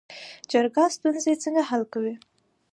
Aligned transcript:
جرګه 0.51 0.83
ستونزې 0.95 1.33
څنګه 1.43 1.61
حل 1.69 1.83
کوي؟ 1.93 2.15